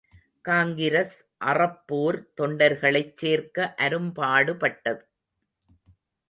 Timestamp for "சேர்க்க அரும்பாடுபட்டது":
3.15-5.03